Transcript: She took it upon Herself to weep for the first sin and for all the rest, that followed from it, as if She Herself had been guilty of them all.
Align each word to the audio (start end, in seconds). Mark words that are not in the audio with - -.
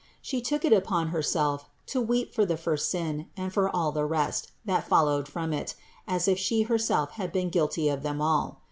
She 0.19 0.41
took 0.41 0.65
it 0.65 0.73
upon 0.73 1.09
Herself 1.09 1.69
to 1.85 2.01
weep 2.01 2.33
for 2.33 2.43
the 2.43 2.57
first 2.57 2.89
sin 2.89 3.27
and 3.37 3.53
for 3.53 3.69
all 3.69 3.91
the 3.91 4.03
rest, 4.03 4.51
that 4.65 4.87
followed 4.87 5.27
from 5.27 5.53
it, 5.53 5.75
as 6.07 6.27
if 6.27 6.39
She 6.39 6.63
Herself 6.63 7.11
had 7.11 7.31
been 7.31 7.49
guilty 7.49 7.87
of 7.87 8.01
them 8.01 8.19
all. 8.19 8.59